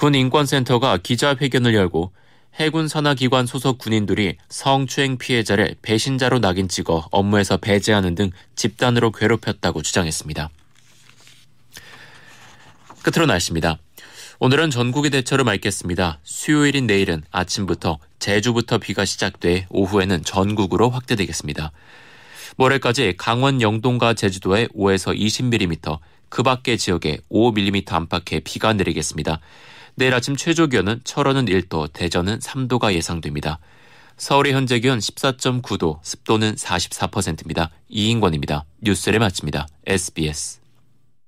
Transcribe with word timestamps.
군 0.00 0.14
인권센터가 0.14 0.96
기자회견을 0.96 1.74
열고 1.74 2.10
해군 2.54 2.88
산하기관 2.88 3.44
소속 3.44 3.76
군인들이 3.76 4.38
성추행 4.48 5.18
피해자를 5.18 5.74
배신자로 5.82 6.38
낙인 6.38 6.68
찍어 6.68 7.08
업무에서 7.10 7.58
배제하는 7.58 8.14
등 8.14 8.30
집단으로 8.56 9.12
괴롭혔다고 9.12 9.82
주장했습니다. 9.82 10.48
끝으로 13.02 13.26
날씨입니다. 13.26 13.76
오늘은 14.38 14.70
전국이 14.70 15.10
대체로 15.10 15.44
맑겠습니다. 15.44 16.20
수요일인 16.22 16.86
내일은 16.86 17.22
아침부터 17.30 17.98
제주부터 18.20 18.78
비가 18.78 19.04
시작돼 19.04 19.66
오후에는 19.68 20.24
전국으로 20.24 20.88
확대되겠습니다. 20.88 21.72
모레까지 22.56 23.16
강원 23.18 23.60
영동과 23.60 24.14
제주도에 24.14 24.68
5에서 24.68 25.14
20mm, 25.14 25.98
그 26.30 26.42
밖의 26.42 26.78
지역에 26.78 27.18
5mm 27.30 27.92
안팎의 27.92 28.40
비가 28.44 28.72
내리겠습니다. 28.72 29.40
내일 30.00 30.14
아침 30.14 30.34
최저 30.34 30.66
기온은 30.66 31.02
철원은 31.04 31.44
1도, 31.44 31.92
대전은 31.92 32.38
3도가 32.38 32.94
예상됩니다. 32.94 33.58
서울의 34.16 34.54
현재 34.54 34.80
기온 34.80 34.98
14.9도, 34.98 35.98
습도는 36.02 36.54
44%입니다. 36.54 37.68
이인권입니다. 37.90 38.64
뉴스를 38.80 39.18
마칩니다. 39.18 39.68
SBS 39.84 40.59